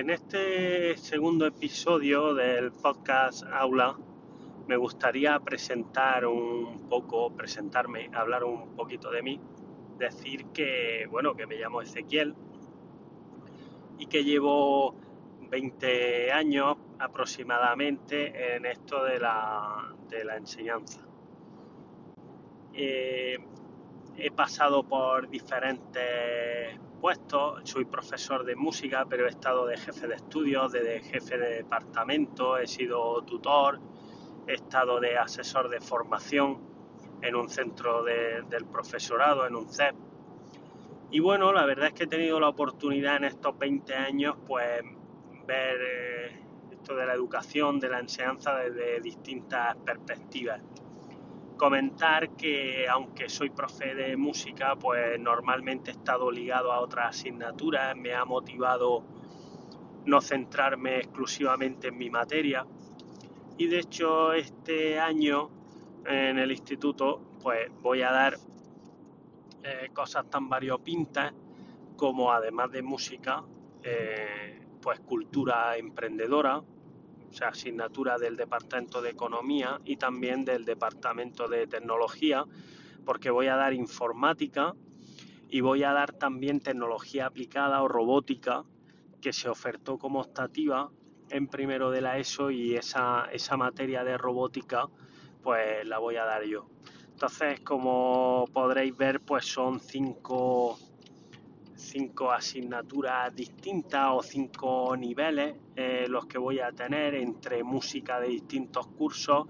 [0.00, 3.98] En este segundo episodio del podcast Aula
[4.66, 9.38] me gustaría presentar un poco, presentarme, hablar un poquito de mí,
[9.98, 12.34] decir que, bueno, que me llamo Ezequiel
[13.98, 14.94] y que llevo
[15.50, 21.06] 20 años aproximadamente en esto de la, de la enseñanza.
[22.72, 23.36] Eh,
[24.16, 26.80] he pasado por diferentes
[27.64, 32.58] soy profesor de música, pero he estado de jefe de estudios, de, jefe de departamento,
[32.58, 33.80] he sido tutor,
[34.46, 36.58] he estado de asesor de formación
[37.22, 39.94] en un centro del profesorado, en un CEP.
[41.10, 44.82] Y bueno, la verdad es que he tenido la oportunidad en estos 20 años, pues,
[45.46, 50.62] ver eh, esto de la educación, de la enseñanza desde distintas perspectivas
[51.60, 57.94] comentar que aunque soy profe de música, pues normalmente he estado ligado a otras asignaturas,
[57.94, 59.04] me ha motivado
[60.06, 62.66] no centrarme exclusivamente en mi materia.
[63.58, 65.50] Y de hecho este año
[66.06, 68.38] en el instituto pues voy a dar
[69.62, 71.34] eh, cosas tan variopintas
[71.94, 73.44] como además de música
[73.82, 76.62] eh, pues cultura emprendedora
[77.30, 82.44] o sea, asignatura del Departamento de Economía y también del Departamento de Tecnología,
[83.04, 84.74] porque voy a dar informática
[85.48, 88.64] y voy a dar también tecnología aplicada o robótica,
[89.20, 90.90] que se ofertó como optativa
[91.28, 94.88] en primero de la ESO y esa, esa materia de robótica
[95.42, 96.68] pues la voy a dar yo.
[97.12, 100.78] Entonces, como podréis ver, pues son cinco
[101.90, 108.28] cinco asignaturas distintas o cinco niveles eh, los que voy a tener entre música de
[108.28, 109.46] distintos cursos,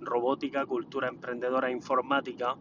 [0.00, 2.56] robótica, cultura emprendedora, informática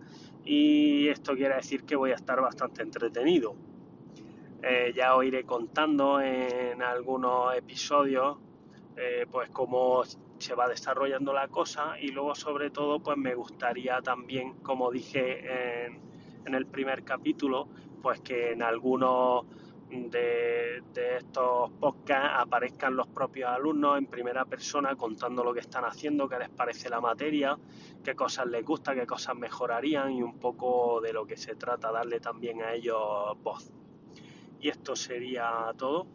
[0.46, 3.56] y esto quiere decir que voy a estar bastante entretenido.
[4.62, 8.38] Eh, ya os iré contando en algunos episodios
[8.96, 10.04] eh, pues cómo
[10.38, 15.86] se va desarrollando la cosa y luego sobre todo pues me gustaría también como dije
[15.86, 16.00] en,
[16.46, 17.68] en el primer capítulo
[18.04, 19.46] pues que en algunos
[19.90, 20.84] de,
[21.18, 26.38] estos podcasts aparezcan los propios alumnos en primera persona contando lo que están haciendo, qué
[26.38, 27.58] les parece la materia,
[28.04, 31.94] qué cosas les gusta, qué cosas mejorarían y un poco de lo que se trata,
[31.94, 32.98] darle también a ellos
[33.42, 33.72] voz.
[34.60, 36.06] Y esto sería todo.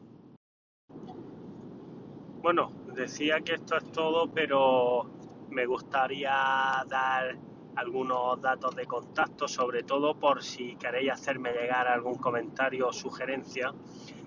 [2.43, 5.11] Bueno, decía que esto es todo, pero
[5.49, 7.39] me gustaría dar
[7.79, 13.73] algunos datos de contacto, sobre todo por si queréis hacerme llegar algún comentario o sugerencia.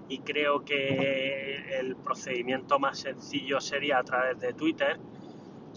[0.07, 5.00] Y creo que el procedimiento más sencillo sería a través de Twitter.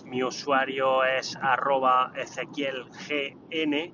[0.07, 3.93] Mi usuario es arroba ezequielgn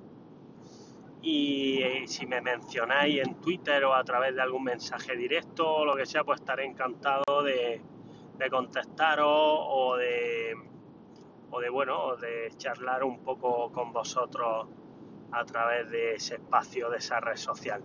[1.23, 5.95] y si me mencionáis en Twitter o a través de algún mensaje directo o lo
[5.95, 7.81] que sea, pues estaré encantado de,
[8.37, 10.55] de contestaros o de
[11.51, 14.67] o de bueno, de charlar un poco con vosotros
[15.31, 17.83] a través de ese espacio, de esa red social.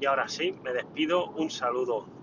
[0.00, 2.19] Y ahora sí, me despido, un saludo.